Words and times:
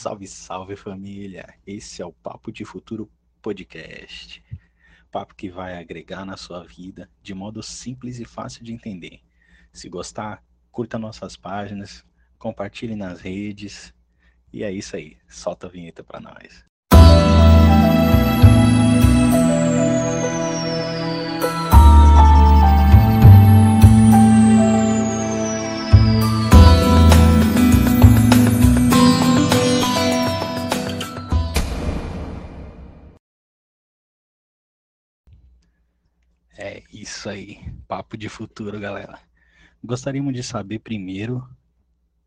Salve, 0.00 0.28
salve 0.28 0.76
família! 0.76 1.58
Esse 1.66 2.00
é 2.00 2.06
o 2.06 2.12
Papo 2.12 2.52
de 2.52 2.64
Futuro 2.64 3.10
Podcast. 3.42 4.40
Papo 5.10 5.34
que 5.34 5.50
vai 5.50 5.76
agregar 5.76 6.24
na 6.24 6.36
sua 6.36 6.62
vida 6.62 7.10
de 7.20 7.34
modo 7.34 7.64
simples 7.64 8.20
e 8.20 8.24
fácil 8.24 8.62
de 8.62 8.72
entender. 8.72 9.20
Se 9.72 9.88
gostar, 9.88 10.40
curta 10.70 11.00
nossas 11.00 11.36
páginas, 11.36 12.04
compartilhe 12.38 12.94
nas 12.94 13.20
redes. 13.20 13.92
E 14.52 14.62
é 14.62 14.70
isso 14.70 14.94
aí, 14.94 15.18
solta 15.28 15.66
a 15.66 15.70
vinheta 15.70 16.04
para 16.04 16.20
nós. 16.20 16.67
É 36.60 36.82
isso 36.92 37.28
aí, 37.28 37.60
papo 37.86 38.16
de 38.16 38.28
futuro, 38.28 38.80
galera. 38.80 39.20
Gostaríamos 39.82 40.34
de 40.34 40.42
saber 40.42 40.80
primeiro 40.80 41.48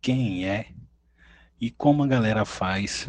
quem 0.00 0.48
é 0.48 0.72
e 1.60 1.68
como 1.68 2.04
a 2.04 2.06
galera 2.06 2.44
faz 2.44 3.08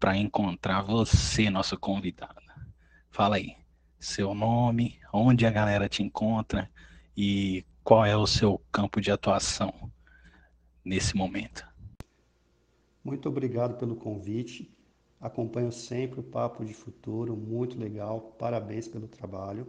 para 0.00 0.16
encontrar 0.16 0.82
você, 0.82 1.48
nosso 1.48 1.78
convidado. 1.78 2.42
Fala 3.08 3.36
aí, 3.36 3.54
seu 4.00 4.34
nome, 4.34 4.98
onde 5.12 5.46
a 5.46 5.50
galera 5.52 5.88
te 5.88 6.02
encontra 6.02 6.68
e 7.16 7.64
qual 7.84 8.04
é 8.04 8.16
o 8.16 8.26
seu 8.26 8.60
campo 8.72 9.00
de 9.00 9.12
atuação 9.12 9.72
nesse 10.84 11.16
momento. 11.16 11.64
Muito 13.04 13.28
obrigado 13.28 13.78
pelo 13.78 13.94
convite. 13.94 14.76
Acompanho 15.20 15.70
sempre 15.70 16.18
o 16.18 16.24
Papo 16.24 16.64
de 16.64 16.74
Futuro, 16.74 17.36
muito 17.36 17.78
legal. 17.78 18.34
Parabéns 18.36 18.88
pelo 18.88 19.06
trabalho. 19.06 19.64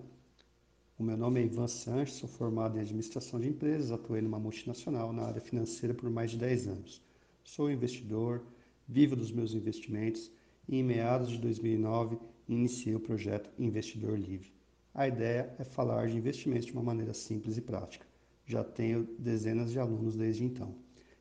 O 1.00 1.04
meu 1.04 1.16
nome 1.16 1.40
é 1.40 1.46
Ivan 1.46 1.70
Sanches, 1.70 2.18
sou 2.18 2.28
formado 2.28 2.78
em 2.78 2.82
administração 2.82 3.40
de 3.40 3.48
empresas, 3.48 3.90
atuei 3.90 4.22
numa 4.22 4.38
multinacional 4.38 5.14
na 5.14 5.24
área 5.24 5.40
financeira 5.40 5.96
por 5.96 6.10
mais 6.10 6.32
de 6.32 6.38
10 6.38 6.68
anos. 6.68 7.02
Sou 7.42 7.72
investidor, 7.72 8.44
vivo 8.86 9.16
dos 9.16 9.32
meus 9.32 9.54
investimentos 9.54 10.30
e 10.68 10.76
em 10.78 10.84
meados 10.84 11.30
de 11.30 11.38
2009 11.38 12.20
iniciei 12.50 12.96
o 12.96 13.00
projeto 13.00 13.50
Investidor 13.58 14.20
Livre. 14.20 14.52
A 14.94 15.08
ideia 15.08 15.56
é 15.58 15.64
falar 15.64 16.10
de 16.10 16.18
investimentos 16.18 16.66
de 16.66 16.74
uma 16.74 16.84
maneira 16.84 17.14
simples 17.14 17.56
e 17.56 17.62
prática. 17.62 18.06
Já 18.46 18.62
tenho 18.62 19.08
dezenas 19.18 19.72
de 19.72 19.80
alunos 19.80 20.18
desde 20.18 20.44
então. 20.44 20.76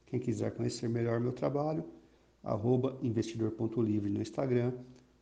Quem 0.06 0.18
quiser 0.18 0.56
conhecer 0.56 0.88
melhor 0.88 1.20
meu 1.20 1.32
trabalho, 1.32 1.84
investidor.livre 3.00 4.10
no 4.10 4.22
Instagram 4.22 4.72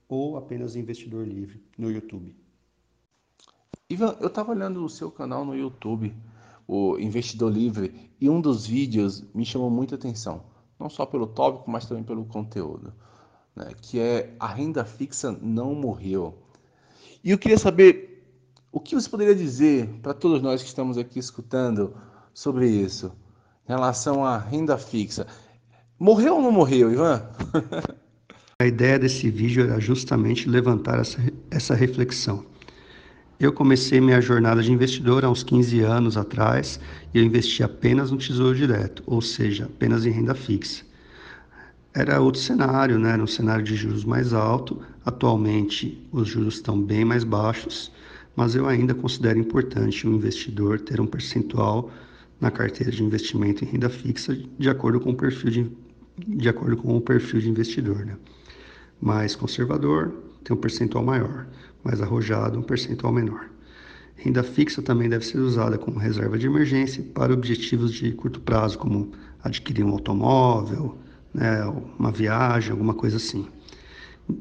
ou 0.08 0.38
apenas 0.38 0.76
Investidor 0.76 1.28
Livre 1.28 1.62
no 1.76 1.90
YouTube. 1.90 2.45
Ivan, 3.88 4.16
eu 4.20 4.26
estava 4.26 4.50
olhando 4.50 4.84
o 4.84 4.88
seu 4.88 5.12
canal 5.12 5.44
no 5.44 5.54
YouTube, 5.54 6.12
o 6.66 6.98
Investidor 6.98 7.52
Livre, 7.52 8.10
e 8.20 8.28
um 8.28 8.40
dos 8.40 8.66
vídeos 8.66 9.22
me 9.32 9.44
chamou 9.44 9.70
muita 9.70 9.94
atenção, 9.94 10.42
não 10.76 10.90
só 10.90 11.06
pelo 11.06 11.24
tópico, 11.24 11.70
mas 11.70 11.86
também 11.86 12.02
pelo 12.02 12.24
conteúdo, 12.24 12.92
né, 13.54 13.70
que 13.80 14.00
é 14.00 14.34
a 14.40 14.48
renda 14.48 14.84
fixa 14.84 15.30
não 15.40 15.72
morreu. 15.72 16.36
E 17.22 17.30
eu 17.30 17.38
queria 17.38 17.56
saber 17.58 18.28
o 18.72 18.80
que 18.80 18.96
você 18.96 19.08
poderia 19.08 19.36
dizer 19.36 19.86
para 20.02 20.12
todos 20.12 20.42
nós 20.42 20.62
que 20.62 20.68
estamos 20.68 20.98
aqui 20.98 21.20
escutando 21.20 21.94
sobre 22.34 22.68
isso, 22.68 23.12
em 23.68 23.72
relação 23.72 24.24
à 24.24 24.36
renda 24.36 24.76
fixa. 24.76 25.28
Morreu 25.96 26.34
ou 26.34 26.42
não 26.42 26.50
morreu, 26.50 26.90
Ivan? 26.90 27.22
a 28.58 28.66
ideia 28.66 28.98
desse 28.98 29.30
vídeo 29.30 29.62
era 29.62 29.78
justamente 29.78 30.48
levantar 30.48 30.98
essa, 30.98 31.20
essa 31.52 31.72
reflexão 31.72 32.44
eu 33.38 33.52
comecei 33.52 34.00
minha 34.00 34.20
jornada 34.20 34.62
de 34.62 34.72
investidor 34.72 35.24
há 35.24 35.30
uns 35.30 35.42
15 35.42 35.80
anos 35.80 36.16
atrás 36.16 36.80
e 37.12 37.18
eu 37.18 37.24
investi 37.24 37.62
apenas 37.62 38.10
no 38.10 38.16
Tesouro 38.16 38.56
Direto, 38.56 39.02
ou 39.06 39.20
seja, 39.20 39.66
apenas 39.66 40.06
em 40.06 40.10
renda 40.10 40.34
fixa. 40.34 40.84
Era 41.94 42.20
outro 42.20 42.40
cenário, 42.40 42.98
né? 42.98 43.12
Era 43.12 43.22
um 43.22 43.26
cenário 43.26 43.64
de 43.64 43.74
juros 43.74 44.04
mais 44.04 44.32
alto. 44.32 44.82
Atualmente 45.04 46.06
os 46.12 46.28
juros 46.28 46.54
estão 46.54 46.80
bem 46.80 47.04
mais 47.04 47.24
baixos, 47.24 47.92
mas 48.34 48.54
eu 48.54 48.66
ainda 48.66 48.94
considero 48.94 49.38
importante 49.38 50.06
o 50.06 50.12
investidor 50.12 50.80
ter 50.80 51.00
um 51.00 51.06
percentual 51.06 51.90
na 52.40 52.50
carteira 52.50 52.92
de 52.92 53.02
investimento 53.02 53.64
em 53.64 53.68
renda 53.68 53.88
fixa 53.88 54.38
de 54.58 54.68
acordo 54.68 55.00
com 55.00 55.10
o 55.10 55.14
perfil 55.14 55.50
de, 55.50 55.70
de 56.26 56.48
acordo 56.48 56.76
com 56.76 56.96
o 56.96 57.00
perfil 57.00 57.40
de 57.40 57.48
investidor, 57.50 58.04
né? 58.04 58.16
Mais 59.00 59.36
conservador 59.36 60.12
tem 60.46 60.56
um 60.56 60.60
percentual 60.60 61.04
maior 61.04 61.46
mais 61.82 62.00
arrojado, 62.00 62.58
um 62.58 62.62
percentual 62.62 63.12
menor. 63.12 63.50
Renda 64.14 64.42
fixa 64.42 64.80
também 64.80 65.08
deve 65.08 65.26
ser 65.26 65.38
usada 65.38 65.76
como 65.76 65.98
reserva 65.98 66.38
de 66.38 66.46
emergência 66.46 67.02
para 67.02 67.34
objetivos 67.34 67.92
de 67.92 68.12
curto 68.12 68.40
prazo, 68.40 68.78
como 68.78 69.12
adquirir 69.42 69.84
um 69.84 69.90
automóvel, 69.90 70.98
né, 71.34 71.64
uma 71.98 72.12
viagem, 72.12 72.70
alguma 72.70 72.94
coisa 72.94 73.16
assim. 73.16 73.48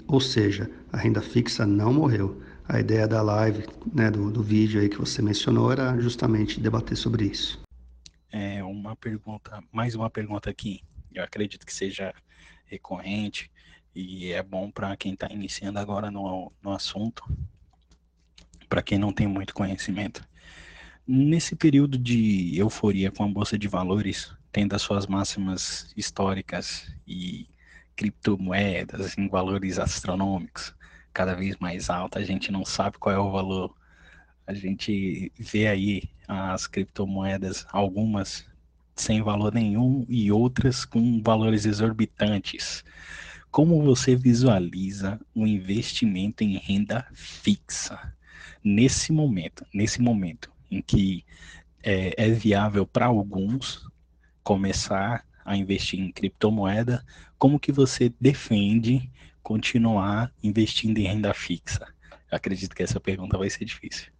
Ou 0.08 0.22
seja, 0.22 0.70
a 0.94 0.98
renda 0.98 1.22
fixa 1.22 1.66
não 1.66 1.92
morreu. 1.92 2.42
A 2.68 2.80
ideia 2.80 3.08
da 3.08 3.22
live, 3.22 3.66
né, 3.94 4.10
do, 4.10 4.32
do 4.32 4.42
vídeo 4.42 4.82
aí 4.82 4.90
que 4.90 4.98
você 4.98 5.22
mencionou, 5.22 5.72
era 5.72 6.00
justamente 6.00 6.60
debater 6.60 6.98
sobre 6.98 7.26
isso. 7.26 7.60
É 8.32 8.64
uma 8.64 8.96
pergunta, 8.96 9.62
mais 9.72 9.94
uma 9.96 10.10
pergunta 10.10 10.50
aqui. 10.50 10.82
Eu 11.14 11.24
acredito 11.24 11.66
que 11.66 11.74
seja 11.74 12.14
recorrente 12.66 13.50
e 13.96 14.32
é 14.34 14.44
bom 14.44 14.70
para 14.70 14.96
quem 14.98 15.14
está 15.14 15.28
iniciando 15.32 15.80
agora 15.80 16.12
no, 16.12 16.52
no 16.62 16.72
assunto, 16.72 17.24
para 18.68 18.84
quem 18.84 18.98
não 19.00 19.14
tem 19.14 19.26
muito 19.26 19.54
conhecimento. 19.54 20.28
Nesse 21.08 21.56
período 21.56 21.98
de 21.98 22.58
euforia 22.58 23.12
com 23.12 23.24
a 23.24 23.28
Bolsa 23.28 23.58
de 23.58 23.68
Valores, 23.68 24.36
tendo 24.52 24.76
as 24.76 24.82
suas 24.82 25.08
máximas 25.08 25.94
históricas 25.96 26.92
e 27.08 27.48
criptomoedas 27.96 29.18
em 29.18 29.30
valores 29.30 29.80
astronômicos, 29.80 30.76
cada 31.14 31.34
vez 31.34 31.56
mais 31.58 31.90
alta, 31.90 32.20
a 32.20 32.24
gente 32.24 32.52
não 32.52 32.66
sabe 32.66 32.98
qual 32.98 33.16
é 33.16 33.20
o 33.20 33.32
valor. 33.32 33.74
A 34.46 34.54
gente 34.54 35.32
vê 35.40 35.68
aí 35.68 36.04
as 36.28 36.68
criptomoedas, 36.68 37.66
algumas 37.72 38.46
sem 38.96 39.22
valor 39.22 39.54
nenhum 39.54 40.06
e 40.10 40.32
outras 40.32 40.86
com 40.86 41.22
valores 41.22 41.66
exorbitantes. 41.66 42.84
Como 43.56 43.82
você 43.82 44.18
visualiza 44.18 45.18
um 45.34 45.48
investimento 45.48 46.44
em 46.44 46.58
renda 46.58 47.08
fixa 47.14 48.14
nesse 48.62 49.14
momento, 49.14 49.66
nesse 49.74 50.02
momento 50.02 50.52
em 50.70 50.82
que 50.82 51.24
é, 51.82 52.14
é 52.18 52.30
viável 52.32 52.86
para 52.86 53.06
alguns 53.06 53.88
começar 54.44 55.26
a 55.46 55.56
investir 55.56 56.02
em 56.02 56.12
criptomoeda, 56.12 57.02
como 57.38 57.58
que 57.58 57.72
você 57.72 58.14
defende 58.20 59.10
continuar 59.42 60.34
investindo 60.44 60.98
em 60.98 61.04
renda 61.08 61.34
fixa? 61.34 61.88
Eu 62.30 62.36
acredito 62.36 62.76
que 62.76 62.84
essa 62.84 63.00
pergunta 63.00 63.38
vai 63.38 63.50
ser 63.50 63.64
difícil. 63.64 64.12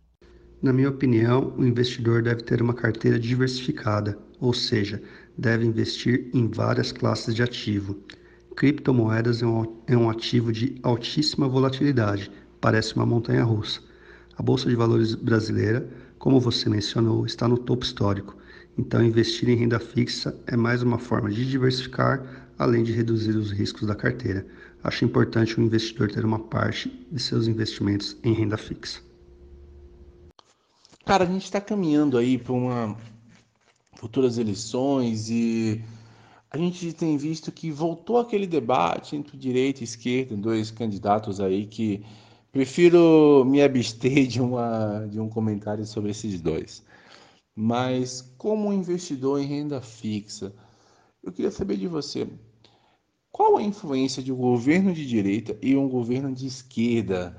Na 0.62 0.72
minha 0.72 0.88
opinião, 0.88 1.54
o 1.58 1.66
investidor 1.66 2.24
deve 2.24 2.42
ter 2.42 2.62
uma 2.62 2.74
carteira 2.74 3.20
diversificada, 3.20 4.18
ou 4.40 4.54
seja, 4.54 5.04
deve 5.38 5.66
investir 5.66 6.30
em 6.34 6.48
várias 6.48 6.94
classes 6.94 7.36
de 7.36 7.44
ativo. 7.44 8.02
Criptomoedas 8.56 9.42
é 9.42 9.46
um, 9.46 9.76
é 9.86 9.98
um 9.98 10.10
ativo 10.10 10.52
de 10.52 10.80
altíssima 10.82 11.48
volatilidade, 11.48 12.32
parece 12.62 12.96
uma 12.96 13.06
montanha 13.06 13.44
russa. 13.44 13.82
A 14.38 14.42
Bolsa 14.42 14.70
de 14.70 14.76
Valores 14.76 15.14
brasileira, 15.14 15.90
como 16.18 16.40
você 16.40 16.70
mencionou, 16.70 17.26
está 17.26 17.50
no 17.50 17.58
topo 17.58 17.86
histórico, 17.86 18.38
então 18.78 19.04
investir 19.04 19.50
em 19.50 19.56
renda 19.56 19.78
fixa 19.78 20.38
é 20.48 20.56
mais 20.56 20.82
uma 20.82 20.98
forma 20.98 21.30
de 21.30 21.46
diversificar, 21.46 22.52
além 22.58 22.84
de 22.84 22.94
reduzir 22.94 23.36
os 23.36 23.52
riscos 23.52 23.88
da 23.88 23.96
carteira. 23.96 24.46
Acho 24.84 25.04
importante 25.04 25.60
o 25.60 25.64
investidor 25.64 26.10
ter 26.10 26.24
uma 26.24 26.40
parte 26.40 26.90
de 27.12 27.22
seus 27.22 27.48
investimentos 27.48 28.16
em 28.24 28.34
renda 28.34 28.56
fixa. 28.56 29.02
Cara, 31.06 31.26
a 31.26 31.28
gente 31.28 31.44
está 31.44 31.60
caminhando 31.60 32.18
aí 32.18 32.38
para 32.38 32.54
uma 32.54 32.98
futuras 33.96 34.38
eleições 34.38 35.30
e 35.30 35.84
a 36.56 36.58
gente 36.58 36.94
tem 36.94 37.18
visto 37.18 37.52
que 37.52 37.70
voltou 37.70 38.18
aquele 38.18 38.48
debate 38.48 39.14
entre 39.14 39.38
direita 39.38 39.82
e 39.82 39.84
esquerda, 39.84 40.38
dois 40.38 40.72
candidatos 40.72 41.42
aí 41.42 41.66
que 41.66 42.02
prefiro 42.50 43.44
me 43.46 43.62
abster 43.62 44.26
de, 44.26 44.42
uma, 44.42 45.06
de 45.12 45.20
um 45.20 45.28
comentário 45.28 45.86
sobre 45.86 46.12
esses 46.12 46.40
dois. 46.40 46.82
Mas 47.54 48.22
como 48.38 48.72
investidor 48.72 49.42
em 49.42 49.46
renda 49.46 49.82
fixa, 49.82 50.56
eu 51.22 51.34
queria 51.34 51.52
saber 51.52 51.76
de 51.76 51.90
você, 51.90 52.26
qual 53.34 53.58
a 53.58 53.62
influência 53.62 54.24
de 54.24 54.32
um 54.32 54.38
governo 54.38 54.94
de 54.94 55.06
direita 55.06 55.58
e 55.62 55.76
um 55.76 55.90
governo 55.90 56.34
de 56.34 56.48
esquerda 56.48 57.38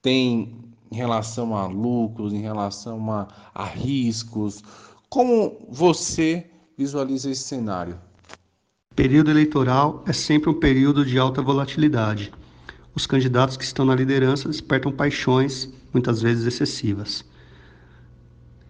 tem 0.00 0.56
em 0.90 0.96
relação 0.96 1.54
a 1.54 1.66
lucros, 1.66 2.32
em 2.32 2.40
relação 2.40 3.12
a, 3.12 3.28
a 3.54 3.66
riscos? 3.66 4.62
Como 5.10 5.58
você 5.68 6.50
visualiza 6.74 7.30
esse 7.30 7.42
cenário? 7.42 8.05
Período 8.96 9.30
eleitoral 9.30 10.02
é 10.06 10.12
sempre 10.14 10.48
um 10.48 10.54
período 10.54 11.04
de 11.04 11.18
alta 11.18 11.42
volatilidade. 11.42 12.32
Os 12.94 13.06
candidatos 13.06 13.58
que 13.58 13.62
estão 13.62 13.84
na 13.84 13.94
liderança 13.94 14.48
despertam 14.48 14.90
paixões, 14.90 15.70
muitas 15.92 16.22
vezes 16.22 16.46
excessivas. 16.46 17.22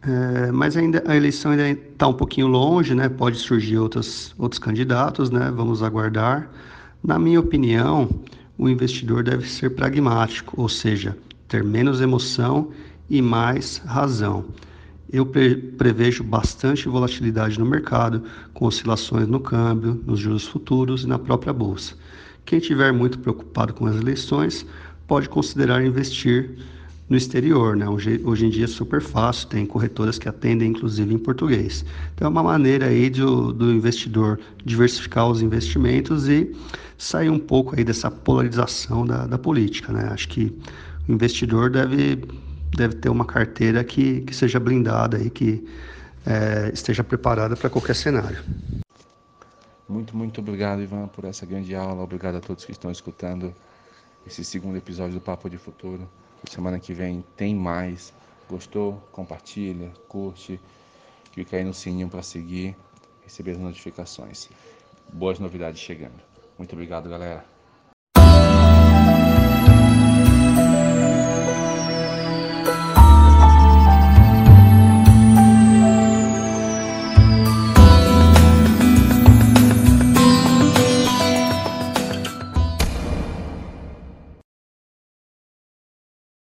É, 0.02 0.50
mas 0.50 0.76
ainda 0.76 1.00
a 1.06 1.16
eleição 1.16 1.52
ainda 1.52 1.70
está 1.70 2.08
um 2.08 2.12
pouquinho 2.12 2.48
longe, 2.48 2.92
né? 2.92 3.08
Pode 3.08 3.38
surgir 3.38 3.78
outros, 3.78 4.34
outros 4.36 4.58
candidatos, 4.58 5.30
né? 5.30 5.52
Vamos 5.54 5.80
aguardar. 5.80 6.50
Na 7.04 7.20
minha 7.20 7.38
opinião, 7.38 8.08
o 8.58 8.68
investidor 8.68 9.22
deve 9.22 9.48
ser 9.48 9.70
pragmático, 9.70 10.60
ou 10.60 10.68
seja, 10.68 11.16
ter 11.46 11.62
menos 11.62 12.00
emoção 12.00 12.72
e 13.08 13.22
mais 13.22 13.78
razão. 13.86 14.44
Eu 15.12 15.24
pre 15.24 15.56
prevejo 15.56 16.24
bastante 16.24 16.88
volatilidade 16.88 17.58
no 17.58 17.66
mercado, 17.66 18.22
com 18.52 18.66
oscilações 18.66 19.28
no 19.28 19.40
câmbio, 19.40 20.02
nos 20.06 20.18
juros 20.18 20.46
futuros 20.46 21.04
e 21.04 21.06
na 21.06 21.18
própria 21.18 21.52
bolsa. 21.52 21.94
Quem 22.44 22.58
estiver 22.58 22.92
muito 22.92 23.18
preocupado 23.18 23.74
com 23.74 23.86
as 23.86 23.96
eleições 23.96 24.66
pode 25.06 25.28
considerar 25.28 25.84
investir 25.84 26.56
no 27.08 27.16
exterior, 27.16 27.76
né? 27.76 27.88
Hoje, 27.88 28.20
hoje 28.24 28.46
em 28.46 28.50
dia 28.50 28.64
é 28.64 28.68
super 28.68 29.00
fácil, 29.00 29.48
tem 29.48 29.64
corretoras 29.64 30.18
que 30.18 30.28
atendem 30.28 30.70
inclusive 30.70 31.14
em 31.14 31.18
português. 31.18 31.84
Então 32.14 32.26
é 32.26 32.30
uma 32.30 32.42
maneira 32.42 32.86
aí 32.86 33.08
do, 33.08 33.52
do 33.52 33.70
investidor 33.72 34.40
diversificar 34.64 35.28
os 35.28 35.40
investimentos 35.40 36.28
e 36.28 36.52
sair 36.98 37.30
um 37.30 37.38
pouco 37.38 37.76
aí 37.76 37.84
dessa 37.84 38.10
polarização 38.10 39.06
da, 39.06 39.26
da 39.26 39.38
política, 39.38 39.92
né? 39.92 40.08
Acho 40.10 40.28
que 40.28 40.52
o 41.08 41.12
investidor 41.12 41.70
deve, 41.70 42.24
deve 42.74 42.94
ter 42.96 43.08
uma 43.08 43.24
carteira 43.24 43.84
que, 43.84 44.22
que 44.22 44.34
seja 44.34 44.58
blindada 44.58 45.18
e 45.18 45.30
que 45.30 45.66
é, 46.26 46.70
esteja 46.72 47.04
preparada 47.04 47.56
para 47.56 47.70
qualquer 47.70 47.94
cenário. 47.94 48.42
Muito, 49.88 50.16
muito 50.16 50.40
obrigado, 50.40 50.82
Ivan, 50.82 51.06
por 51.06 51.24
essa 51.24 51.46
grande 51.46 51.74
aula. 51.74 52.02
Obrigado 52.02 52.36
a 52.36 52.40
todos 52.40 52.64
que 52.64 52.72
estão 52.72 52.90
escutando 52.90 53.54
esse 54.26 54.44
segundo 54.44 54.76
episódio 54.76 55.14
do 55.14 55.20
Papo 55.20 55.48
de 55.48 55.56
Futuro. 55.56 56.08
Semana 56.50 56.80
que 56.80 56.92
vem 56.92 57.24
tem 57.36 57.54
mais. 57.54 58.12
Gostou? 58.48 58.94
Compartilha, 59.12 59.92
curte, 60.08 60.60
clica 61.32 61.56
aí 61.56 61.64
no 61.64 61.74
sininho 61.74 62.08
para 62.08 62.22
seguir, 62.22 62.76
receber 63.22 63.52
as 63.52 63.58
notificações. 63.58 64.48
Boas 65.12 65.38
novidades 65.38 65.80
chegando. 65.80 66.20
Muito 66.58 66.72
obrigado, 66.72 67.08
galera. 67.08 67.55